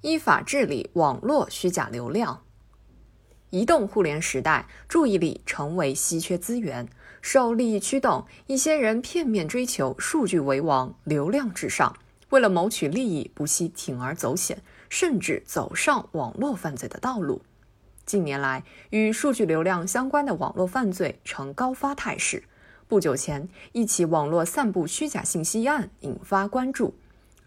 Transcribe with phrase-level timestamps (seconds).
[0.00, 2.42] 依法治理网络虚假流量。
[3.50, 6.88] 移动互联时代，注意力成为稀缺资源。
[7.20, 11.96] 受利益驱动，一些人片面追求数据为王、流量至上，
[12.28, 17.42] 为了谋取利益，不惜铤而走险，甚至走上网络犯罪的道路。
[18.06, 22.44] 近年来，与数据流量相关的网络犯罪呈高发态势。
[22.86, 26.94] 不久前，一起网络散布虚假信息案引发关注。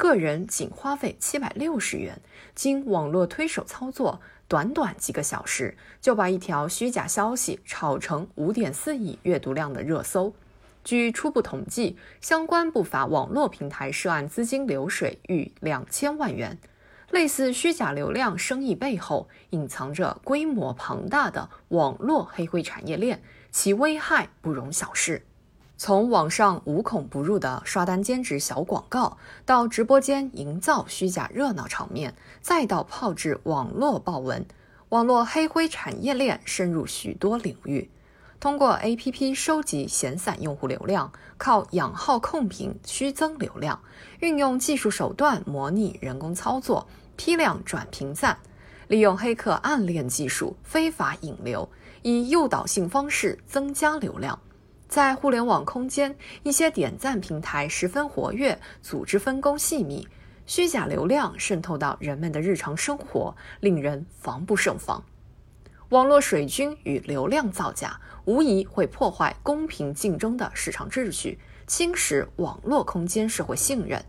[0.02, 2.20] 个人仅花费七百六十元，
[2.56, 10.34] 经网络推手操作，短短几个小时就把一条虚假消息炒成五点四亿阅读量的热搜。
[10.84, 16.58] 据初步统计，相关不法网络平台涉案资金流水逾两千万元。
[17.12, 25.28] 类似虚假流量生意背后，隐藏着规模庞大的网络黑灰产业链，其危害不容小视。
[25.84, 29.18] 从网上无孔不入的刷单兼职小广告，
[29.48, 34.46] 到直播间营造虚假热闹场面，再到炮制网络爆文，
[34.90, 37.90] 网络黑灰产业链深入许多领域。
[38.40, 43.82] 通过 APP 收集闲散用户流量，靠养号控评虚增流量，
[44.20, 48.38] 运用技术手段模拟人工操作，批量转评赞，
[48.88, 51.68] 利用黑客暗链技术非法引流，
[52.04, 54.38] 以诱导性方式增加流量。
[54.92, 60.06] 在互联网空间，一些点赞平台十分活跃，组织分工细密，
[60.46, 65.02] 虚假流量渗透到人们的日常生活，令人防不胜防。
[65.92, 74.04] 网络水军与流量造假，无疑会破坏公平竞争的市场秩序，侵蚀网络空间社会信任。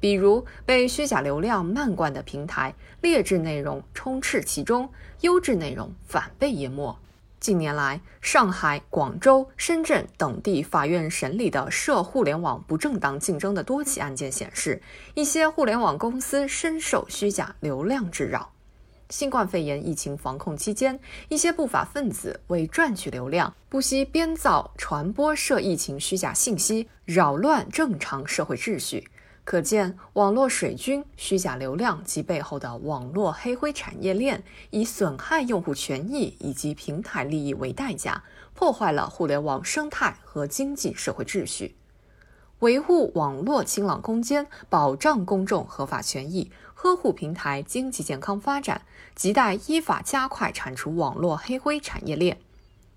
[0.00, 4.88] 比如，被虚假流量漫灌的平台，劣质内容充斥其中，
[5.20, 6.98] 优质内容反被淹没。
[7.42, 14.80] 近年来，上海、广州、深圳等地法院审理的涉互联网不正当竞争的多起案件显示，
[15.14, 18.52] 一些互联网公司深受虚假流量之扰。
[19.10, 29.08] 新冠肺炎疫情防控期间，一些不法分子为赚取流量，不惜编造、传播涉疫情虚假信息，扰乱正常社会秩序。
[29.44, 38.22] 可见，网络水军、虚假流量及背后的网络黑灰产业链，以损害用户权益以及平台利益为代价，
[38.54, 41.74] 破坏了互联网生态和经济社会秩序。
[42.60, 48.82] 维护网络清朗空间，保障公众合法权益，呵护平台经济健康发展，
[49.16, 52.38] 亟待依法加快铲除网络黑灰产业链。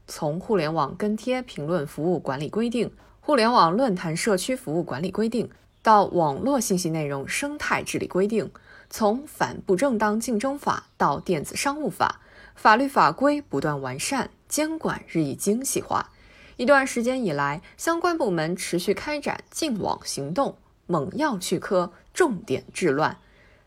[0.07, 5.49] 从互联网跟帖评论服务管理规定、互联网论坛社区服务管理规定。
[5.85, 8.49] 到网络信息内容生态治理规定，
[8.89, 12.21] 从反不正当竞争法到电子商务法，
[12.55, 16.09] 法律法规不断完善，监管日益精细化。
[16.57, 20.57] 一段时间以来，相关部门持续开展净网行动，
[20.87, 23.19] 猛药去疴，重点治乱。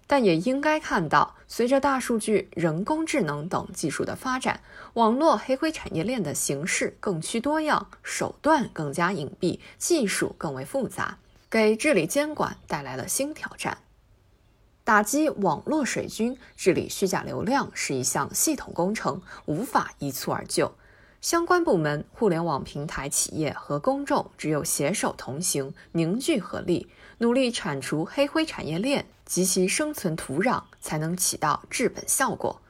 [0.08, 4.58] 但也应该看到，随着大数据、人工智能等技术的发展，
[4.94, 11.18] 网络黑灰产业链的形式更趋多样，手段更加隐蔽，技术更为复杂。
[11.50, 13.78] 给治理监管带来了新挑战。
[14.84, 20.74] 打击网络水军、治理虚假流量是一项系统工程，无法一蹴而就。
[21.20, 26.88] 相关部门、互联网平台企业和公众只有携手同行，凝聚合力，
[27.18, 32.60] 努力铲除黑灰产业链及其生存土壤，才能起到治本效果。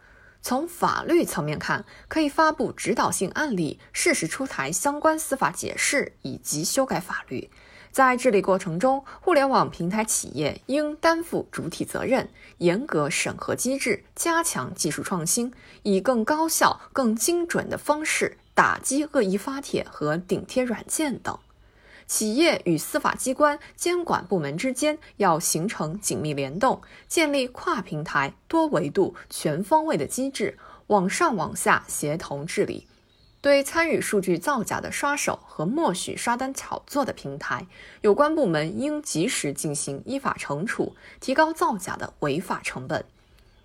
[0.41, 7.51] 从法律层面看，可以发布指导性案例，适时出台相关司法解释以及修改法律。
[7.99, 12.29] 在治理过程中，互联网平台企业应担负主体责任，
[12.59, 21.37] 严格审核机制，加强技术创新，以更高效、更精准的方式打击恶意发帖和顶贴软件等。
[22.07, 32.87] 企业与司法机关、监管部门之间要形成紧密联动，建立跨平台、多维度、全方位的机制，往上往下协同治理。
[33.49, 37.67] 对参与数据造假的刷手和默许刷单炒作的平台，
[38.03, 43.03] 有关部门应及时进行依法惩处，提高造假的违法成本。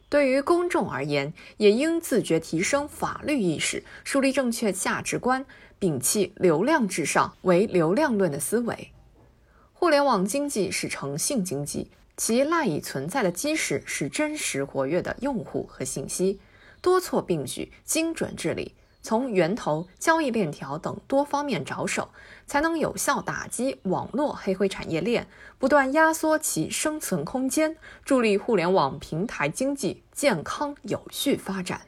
[0.08, 5.46] 对于公众而言，也应自觉提升法律意识，树立正确价值观，
[5.82, 8.90] 摒弃流量至上、唯流量论的思维。
[9.74, 16.40] 互联网经济是诚信经济，其赖以存在的基石是真实活跃的用户和信息。
[16.80, 18.74] 多措并举，精准治理。
[19.04, 22.10] 从源头、交易链条等多方面着手，
[22.48, 25.28] 才能有效打击网络黑灰产业链，
[25.60, 31.82] 不断压缩其生存空间，助力互联网平台经济健康有序发展。